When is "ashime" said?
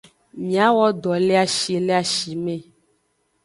2.01-2.55